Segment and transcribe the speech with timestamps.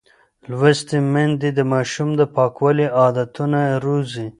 [0.49, 4.27] لوستې میندې د ماشوم د پاکوالي عادتونه روزي.